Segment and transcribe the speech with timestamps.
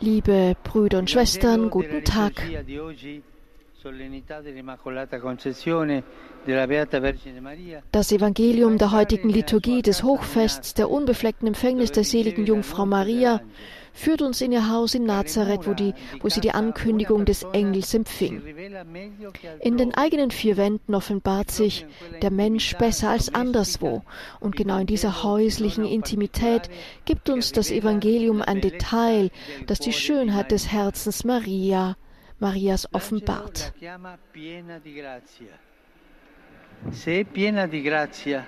[0.00, 2.32] Liebe Brüder und Schwestern, guten Tag.
[7.92, 13.40] Das Evangelium der heutigen Liturgie des Hochfests der unbefleckten Empfängnis der seligen Jungfrau Maria
[13.96, 17.94] führt uns in ihr Haus in Nazareth, wo, die, wo sie die Ankündigung des Engels
[17.94, 18.42] empfing.
[19.60, 21.86] In den eigenen vier Wänden offenbart sich
[22.20, 24.02] der Mensch besser als anderswo.
[24.38, 26.68] Und genau in dieser häuslichen Intimität
[27.06, 29.30] gibt uns das Evangelium ein Detail,
[29.66, 31.96] das die Schönheit des Herzens Maria,
[32.38, 33.72] Marias offenbart.
[36.90, 38.46] Se è piena di grazia,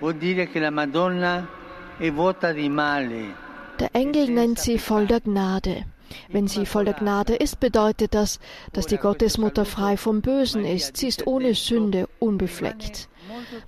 [0.00, 1.48] vuol dire che la Madonna
[1.96, 3.49] è vuota di male.
[3.80, 5.84] Der Engel nennt sie voll der Gnade.
[6.28, 8.40] Wenn sie voll der Gnade ist, bedeutet das,
[8.72, 10.96] dass die Gottesmutter frei vom Bösen ist.
[10.96, 13.08] Sie ist ohne Sünde, unbefleckt.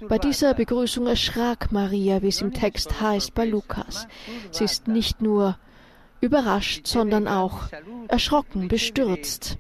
[0.09, 4.07] Bei dieser Begrüßung erschrak Maria, wie es im Text heißt bei Lukas.
[4.51, 5.57] Sie ist nicht nur
[6.21, 7.69] überrascht, sondern auch
[8.09, 9.59] erschrocken, bestürzt.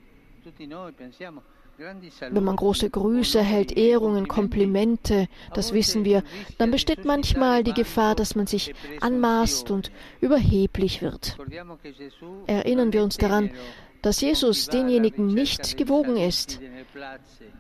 [1.78, 6.22] Wenn man große Grüße erhält, Ehrungen, Komplimente, das wissen wir,
[6.58, 11.36] dann besteht manchmal die Gefahr, dass man sich anmaßt und überheblich wird.
[12.46, 13.50] Erinnern wir uns daran,
[14.02, 16.60] dass Jesus denjenigen nicht gewogen ist,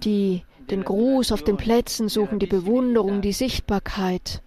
[0.04, 4.42] die den Gruß auf den Plätzen suchen, die Bewunderung, die Sichtbarkeit.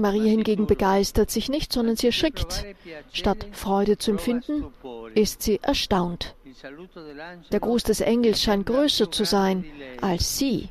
[0.00, 2.64] Maria hingegen begeistert sich nicht, sondern sie erschrickt.
[3.12, 4.66] Statt Freude zu empfinden,
[5.14, 6.34] ist sie erstaunt.
[7.52, 9.64] Der Gruß des Engels scheint größer zu sein
[10.00, 10.68] als sie.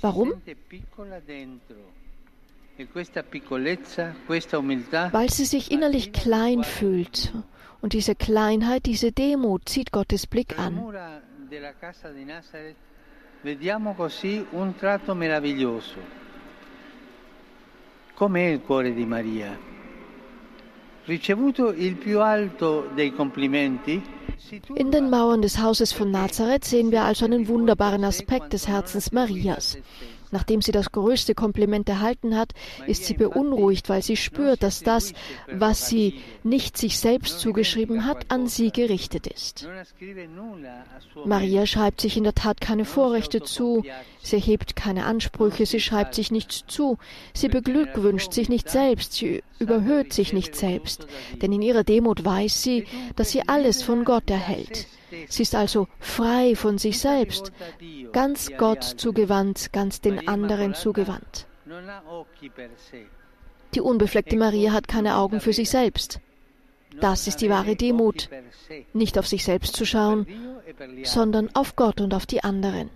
[0.00, 0.34] Warum?
[5.12, 7.32] Weil sie sich innerlich klein fühlt.
[7.80, 10.80] Und diese Kleinheit, diese Demut zieht Gottes Blick an.
[13.44, 16.23] Vediamo così un tratto meraviglioso.
[18.14, 19.58] Com'è il cuore di Maria?
[21.04, 24.02] Ricevuto il più alto dei complimenti,
[24.76, 29.10] in den Mauern des Hauses von Nazareth sehen wir also einen wunderbaren Aspekt des Herzens
[29.12, 29.78] Marias.
[30.34, 32.54] Nachdem sie das größte Kompliment erhalten hat,
[32.88, 35.12] ist sie beunruhigt, weil sie spürt, dass das,
[35.46, 39.68] was sie nicht sich selbst zugeschrieben hat, an sie gerichtet ist.
[41.24, 43.84] Maria schreibt sich in der Tat keine Vorrechte zu,
[44.22, 46.98] sie hebt keine Ansprüche, sie schreibt sich nichts zu,
[47.32, 51.06] sie beglückwünscht sich nicht selbst, sie überhöht sich nicht selbst,
[51.42, 54.88] denn in ihrer Demut weiß sie, dass sie alles von Gott erhält.
[55.28, 57.52] Sie ist also frei von sich selbst,
[58.12, 61.46] ganz Gott zugewandt, ganz den anderen zugewandt.
[63.74, 66.20] Die unbefleckte Maria hat keine Augen für sich selbst.
[67.00, 68.28] Das ist die wahre Demut,
[68.92, 70.26] nicht auf sich selbst zu schauen,
[71.02, 72.90] sondern auf Gott und auf die anderen.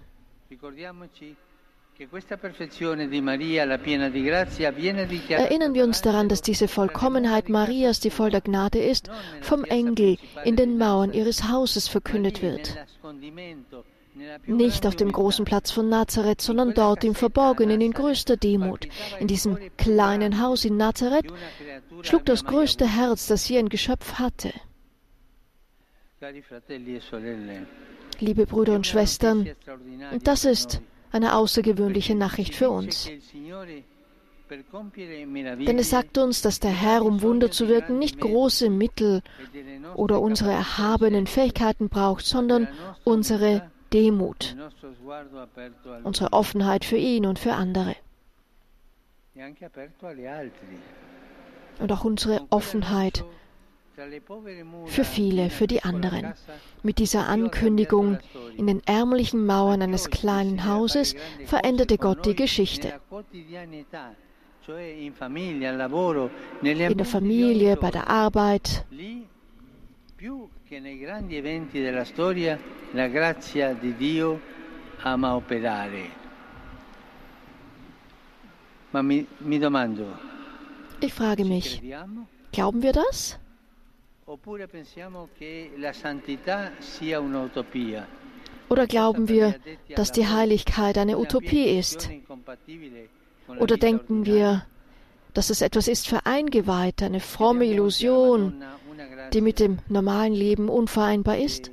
[5.31, 9.11] Erinnern wir uns daran, dass diese Vollkommenheit Marias, die voll der Gnade ist,
[9.41, 12.77] vom Engel in den Mauern ihres Hauses verkündet wird.
[14.47, 18.87] Nicht auf dem großen Platz von Nazareth, sondern dort im Verborgenen, in größter Demut.
[19.19, 21.27] In diesem kleinen Haus in Nazareth
[22.03, 24.53] schlug das größte Herz, das je ein Geschöpf hatte.
[28.21, 29.49] Liebe Brüder und Schwestern,
[30.23, 30.81] das ist
[31.19, 33.11] eine außergewöhnliche Nachricht für uns.
[34.51, 39.23] Denn es sagt uns, dass der Herr, um Wunder zu wirken, nicht große Mittel
[39.95, 42.69] oder unsere erhabenen Fähigkeiten braucht, sondern
[43.05, 44.57] unsere Demut,
[46.05, 47.95] unsere Offenheit für ihn und für andere.
[51.81, 53.25] Und auch unsere Offenheit
[54.87, 56.33] für viele, für die anderen.
[56.83, 58.19] Mit dieser Ankündigung
[58.57, 61.15] in den ärmlichen Mauern eines kleinen Hauses
[61.47, 62.95] veränderte Gott die Geschichte.
[66.69, 68.85] In der Familie, bei der Arbeit.
[81.01, 81.83] Ich frage mich,
[82.53, 83.39] glauben wir das?
[88.69, 89.55] Oder glauben wir,
[89.97, 92.11] dass die Heiligkeit eine Utopie ist?
[93.59, 94.67] Oder denken wir,
[95.33, 98.63] dass es etwas ist für Eingeweihte, eine fromme Illusion,
[99.33, 101.71] die mit dem normalen Leben unvereinbar ist?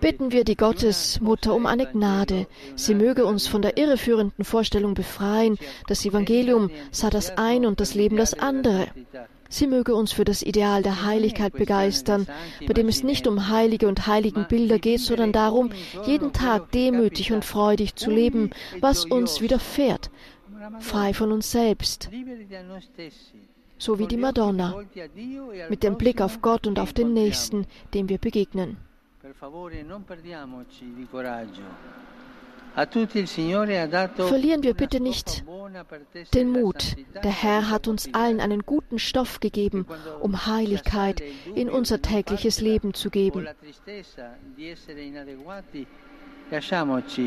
[0.00, 2.46] Bitten wir die Gottesmutter um eine Gnade.
[2.74, 7.94] Sie möge uns von der irreführenden Vorstellung befreien, das Evangelium sah das ein und das
[7.94, 8.88] Leben das andere.
[9.52, 12.26] Sie möge uns für das Ideal der Heiligkeit begeistern,
[12.66, 15.68] bei dem es nicht um heilige und heiligen Bilder geht, sondern darum,
[16.06, 18.48] jeden Tag demütig und freudig zu leben,
[18.80, 20.10] was uns widerfährt,
[20.80, 22.08] frei von uns selbst,
[23.76, 24.74] so wie die Madonna,
[25.68, 28.78] mit dem Blick auf Gott und auf den Nächsten, dem wir begegnen.
[32.74, 35.44] Verlieren wir bitte nicht
[36.34, 36.96] den Mut.
[37.22, 39.86] Der Herr hat uns allen einen guten Stoff gegeben,
[40.20, 41.22] um Heiligkeit
[41.54, 43.46] in unser tägliches Leben zu geben.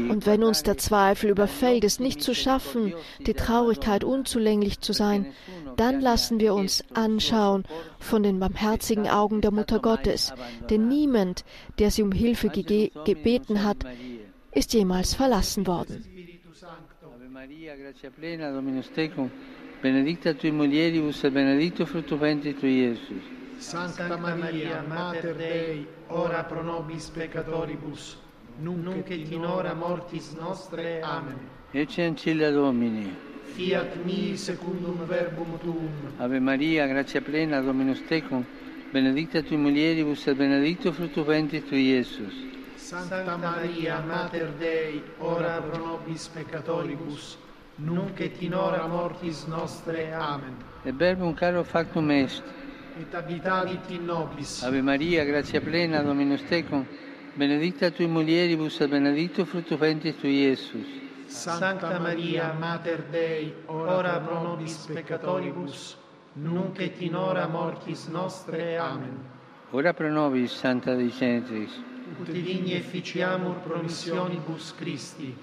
[0.09, 2.94] Und wenn uns der Zweifel überfällt, es nicht zu schaffen,
[3.25, 5.33] die Traurigkeit unzulänglich zu sein,
[5.77, 7.63] dann lassen wir uns anschauen
[8.00, 10.33] von den barmherzigen Augen der Mutter Gottes.
[10.69, 11.44] Denn niemand,
[11.80, 13.77] der sie um Hilfe gebeten hat,
[14.56, 16.04] ist jemals verlassen worden.
[17.02, 19.30] Ave Maria, grazia plena, Dominus tecum,
[19.81, 23.24] benedicta tui mulieribus et benedictus fructus ventris tui, Iesus.
[23.57, 28.18] Santa Maria, Mater Dei, ora pro nobis peccatoribus,
[28.62, 31.02] nunc et in hora mortis nostre.
[31.02, 31.38] Amen.
[31.72, 33.13] Ecce ancilla Domini.
[33.56, 36.13] Fiat mi secundum verbum tuum.
[36.18, 38.46] Ave Maria, grazia plena, Dominus tecum,
[38.92, 42.34] benedicta tui mulieribus et benedictus fructus ventris tui, Iesus.
[42.85, 47.35] Santa Maria, Mater Dei, ora pro nobis peccatoribus,
[47.77, 50.13] nunc et in hora mortis nostre.
[50.13, 50.55] Amen.
[50.83, 52.43] E verbum caro factum est.
[52.99, 54.61] Et habitavit in nobis.
[54.61, 56.85] Ave Maria, grazia plena, Dominus tecum,
[57.33, 60.85] benedicta tui mulieribus et benedictus fructus ventris tui, Iesus.
[61.25, 65.97] Santa Maria, Mater Dei, ora pro nobis peccatoribus,
[66.33, 68.77] nunc et in hora mortis nostre.
[68.77, 69.17] Amen.
[69.71, 75.36] Ora pro nobis, Santa Dei Genitris ut digni efficiamur promissionibus Christi.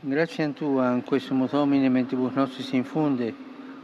[0.00, 3.34] Grazie a Tua, in questo Domine, mentibus nostris infunde,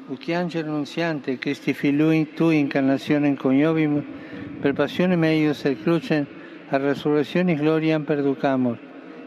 [0.06, 4.05] ut che angelo annunziante, Christi filui Tu incarnazione in coniovim,
[4.61, 6.26] per passione meius et crucem,
[6.69, 8.79] a resurrezione gloriam perducamur,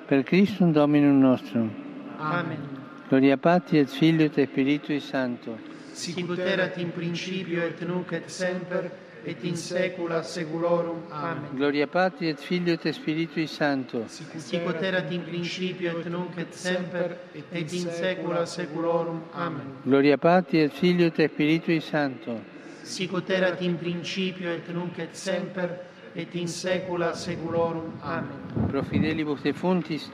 [0.05, 1.69] per Christum Dominum nostrum.
[2.17, 2.75] Amen.
[3.09, 5.57] Gloria Patri et Filio et Spiritui Sancto.
[5.91, 8.91] Sicut erat in principio et nunc et semper
[9.27, 11.03] et in saecula saeculorum.
[11.11, 11.49] Amen.
[11.53, 14.05] Gloria Patri et Filio et Spiritui Sancto.
[14.07, 19.21] Sicut erat in principio et nunc et semper et in saecula saeculorum.
[19.33, 19.81] Amen.
[19.83, 22.39] Gloria Patri et Filio et Spiritui Sancto.
[22.83, 25.75] Sicut erat in principio et nunc et semper
[26.15, 27.99] et in saecula saeculorum.
[28.01, 28.69] Amen.
[28.69, 30.09] Pro fidelibus defuntis,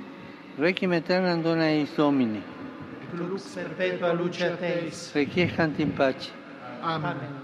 [0.57, 2.41] requiem aeternam dona eis Domini.
[3.13, 5.11] Et lux perpetua luce a Teis.
[5.13, 6.31] Requiescant in pace.
[6.81, 7.42] Amen.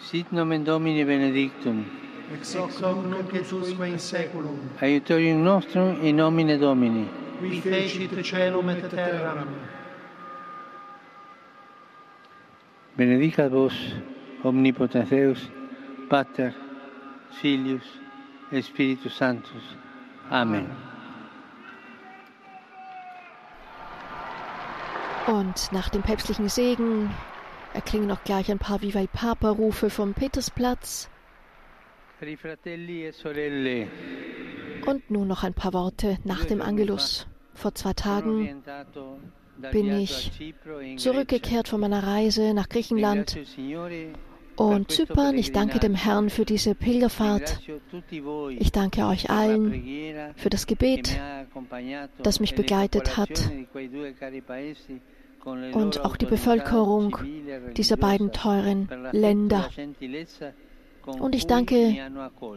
[0.00, 1.84] Sit nomen Domini benedictum.
[2.32, 4.58] Ex hoc nunc et usque in saeculum.
[4.80, 7.08] Aiutorium nostrum in nomine Domini.
[7.40, 9.48] Qui fecit celum et terram.
[12.96, 13.74] Benedicat vos,
[14.44, 15.50] omnipotens Deus,
[16.08, 16.52] Pater,
[17.40, 17.84] Filius
[18.50, 19.76] et Spiritus Sanctus.
[20.30, 20.66] Amen.
[25.26, 27.10] Und nach dem päpstlichen Segen
[27.74, 31.08] erklingen noch gleich ein paar Viva Papa-Rufe vom Petersplatz.
[32.20, 33.86] E
[34.86, 37.26] Und nun noch ein paar Worte nach dem Angelus.
[37.54, 38.62] Vor zwei Tagen
[39.72, 40.32] bin ich
[40.96, 42.68] zurückgekehrt von meiner Reise nach.
[42.68, 43.38] Griechenland
[44.56, 45.38] und Zypern.
[45.38, 47.60] Ich danke dem Herrn für diese Pilgerfahrt.
[48.58, 51.18] Ich danke euch allen für das Gebet
[52.22, 53.50] das mich le begleitet hat
[55.44, 57.16] und auch die Bevölkerung
[57.76, 59.68] dieser beiden teuren Länder.
[61.06, 61.96] Und ich danke.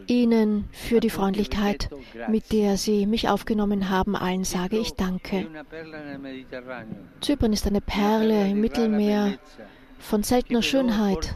[0.06, 1.88] Ihnen für die Freundlichkeit,
[2.28, 4.14] mit der Sie mich aufgenommen haben.
[4.14, 5.46] Allen sage ich Danke.
[7.20, 9.38] Zypern ist eine Perle im Mittelmeer
[9.98, 11.32] von seltener Schönheit,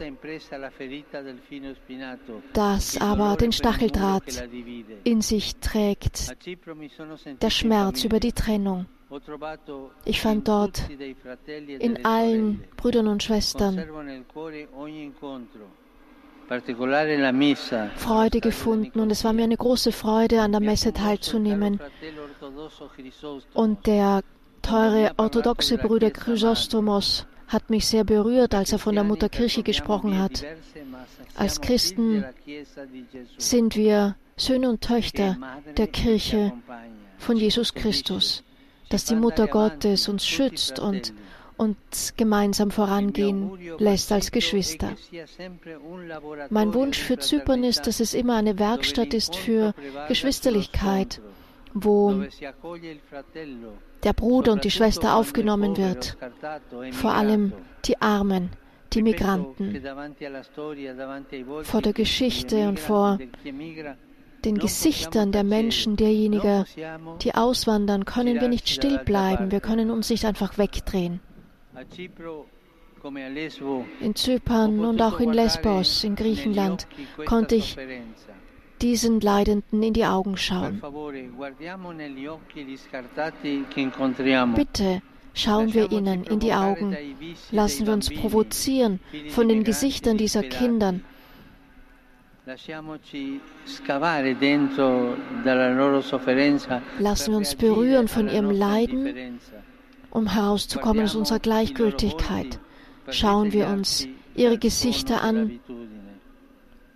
[2.53, 4.43] das aber den Stacheldraht
[5.03, 6.35] in sich trägt,
[7.41, 8.85] der Schmerz über die Trennung.
[10.05, 10.83] Ich fand dort
[11.67, 13.83] in allen Brüdern und Schwestern
[17.95, 21.79] Freude gefunden und es war mir eine große Freude, an der Messe teilzunehmen.
[23.53, 24.23] Und der
[24.61, 30.17] teure orthodoxe Bruder Chrysostomos hat mich sehr berührt, als er von der Mutter Kirche gesprochen
[30.19, 30.45] hat.
[31.35, 32.25] Als Christen
[33.37, 35.37] sind wir Söhne und Töchter
[35.77, 36.53] der Kirche
[37.17, 38.43] von Jesus Christus,
[38.89, 41.13] dass die Mutter Gottes uns schützt und
[41.57, 44.95] uns gemeinsam vorangehen lässt als Geschwister.
[46.49, 49.73] Mein Wunsch für Zypern ist, dass es immer eine Werkstatt ist für
[50.07, 51.19] Geschwisterlichkeit,
[51.73, 52.23] wo
[54.03, 56.17] der Bruder und die Schwester aufgenommen wird,
[56.91, 57.53] vor allem
[57.85, 58.51] die Armen,
[58.93, 59.81] die Migranten.
[61.63, 63.19] Vor der Geschichte und vor
[64.47, 66.65] den Gesichtern der Menschen, derjenigen,
[67.21, 69.51] die auswandern, können wir nicht still bleiben.
[69.51, 71.19] Wir können uns nicht einfach wegdrehen.
[73.99, 76.87] In Zypern und auch in Lesbos, in Griechenland,
[77.25, 77.77] konnte ich
[78.81, 80.81] diesen Leidenden in die Augen schauen.
[84.55, 85.01] Bitte
[85.33, 86.97] schauen wir ihnen in die Augen.
[87.51, 88.99] Lassen wir uns provozieren
[89.29, 90.95] von den Gesichtern dieser Kinder.
[96.99, 99.39] Lassen wir uns berühren von ihrem Leiden,
[100.11, 102.59] um herauszukommen aus unserer Gleichgültigkeit.
[103.09, 105.59] Schauen wir uns ihre Gesichter an,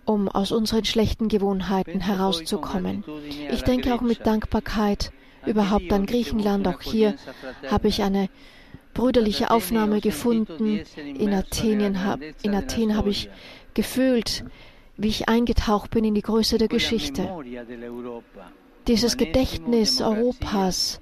[0.06, 3.04] um aus unseren schlechten Gewohnheiten herauszukommen.
[3.50, 5.12] Ich denke auch mit Dankbarkeit
[5.44, 6.66] überhaupt an Griechenland.
[6.66, 7.14] Auch hier
[7.70, 8.30] habe ich eine
[8.94, 10.80] brüderliche Aufnahme gefunden.
[10.96, 11.80] In Athen,
[12.42, 13.28] in Athen habe ich
[13.74, 14.44] gefühlt,
[14.96, 17.28] wie ich eingetaucht bin in die Größe der Geschichte.
[18.86, 21.00] Dieses Gedächtnis Europas,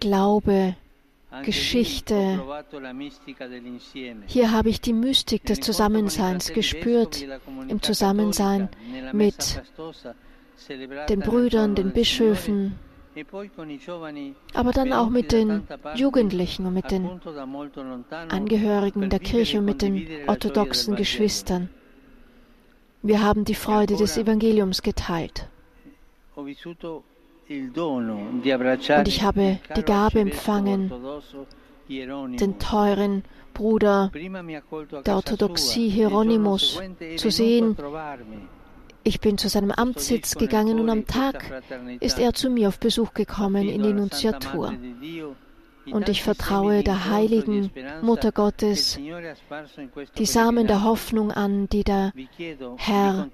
[0.00, 0.76] Glaube,
[1.44, 2.42] Geschichte.
[4.26, 7.24] Hier habe ich die Mystik des Zusammenseins gespürt,
[7.68, 8.68] im Zusammensein
[9.12, 9.60] mit
[11.08, 12.78] den Brüdern, den Bischöfen,
[14.54, 17.20] aber dann auch mit den Jugendlichen und mit den
[18.28, 21.68] Angehörigen der Kirche und mit den orthodoxen Geschwistern.
[23.02, 25.48] Wir haben die Freude des Evangeliums geteilt.
[26.34, 26.48] Und
[29.08, 30.92] ich habe die Gabe empfangen,
[31.88, 33.24] den teuren
[33.54, 34.12] Bruder
[35.06, 36.80] der Orthodoxie Hieronymus
[37.16, 37.76] zu sehen,
[39.08, 41.62] ich bin zu seinem Amtssitz gegangen und am Tag
[42.00, 44.74] ist er zu mir auf Besuch gekommen in die Nunziatur.
[45.90, 47.70] Und ich vertraue der heiligen
[48.02, 48.98] Mutter Gottes
[50.18, 52.12] die Samen der Hoffnung an, die der
[52.76, 53.30] Herr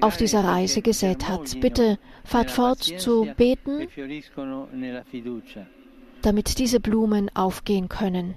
[0.00, 1.60] auf dieser Reise gesät hat.
[1.60, 3.86] Bitte fahrt fort zu beten,
[6.22, 8.34] damit diese Blumen aufgehen können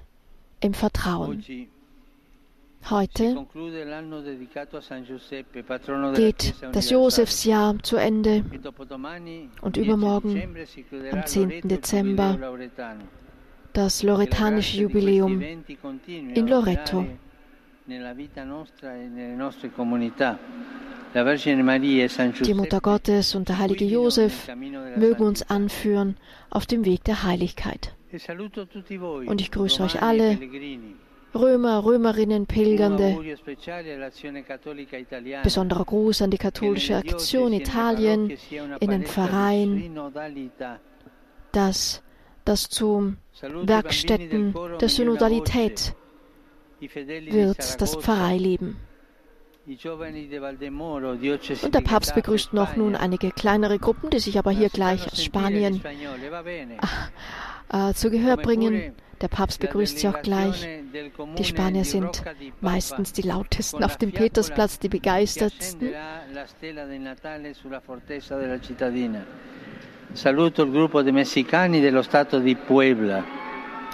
[0.60, 1.42] im Vertrauen.
[2.88, 3.46] Heute
[6.14, 8.44] geht das Josefsjahr zu Ende
[9.60, 10.56] und übermorgen,
[11.12, 11.68] am 10.
[11.68, 12.38] Dezember,
[13.72, 17.06] das loretanische Jubiläum in Loreto.
[22.44, 24.48] Die Mutter Gottes und der heilige Josef
[24.96, 26.16] mögen uns anführen
[26.50, 27.94] auf dem Weg der Heiligkeit.
[29.26, 30.38] Und ich grüße euch alle,
[31.34, 33.16] Römer, Römerinnen, Pilgernde.
[35.42, 38.36] Besonderer Gruß an die katholische Aktion Italien
[38.80, 39.96] in den Verein,
[41.52, 42.02] dass
[42.68, 45.94] zu Werkstätten der Synodalität
[46.80, 48.76] wird das Pfarreileben.
[51.62, 55.22] Und der Papst begrüßt noch nun einige kleinere Gruppen, die sich aber hier gleich aus
[55.22, 55.80] Spanien
[57.72, 58.94] äh, zu Gehör bringen.
[59.20, 60.66] Der Papst begrüßt sie auch gleich.
[61.36, 62.22] Die Spanier sind
[62.60, 65.92] meistens die lautesten auf dem Petersplatz, die begeistertsten.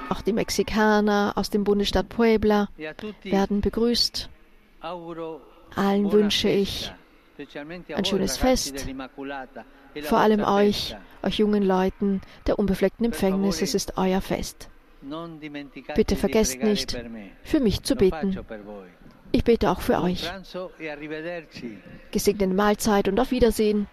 [0.08, 2.68] Auch die Mexikaner aus dem Bundesstaat Puebla
[3.22, 4.30] werden begrüßt.
[4.80, 6.92] Allen wünsche ich
[7.94, 8.86] ein schönes Fest,
[10.02, 13.60] vor allem euch, euch jungen Leuten der unbefleckten Empfängnis.
[13.60, 14.70] Es ist euer Fest.
[15.94, 16.96] Bitte vergesst nicht,
[17.42, 18.38] für mich zu beten.
[19.32, 20.30] Ich bete auch für euch.
[20.78, 21.78] E
[22.10, 23.86] Gesegnete Mahlzeit und auf Wiedersehen.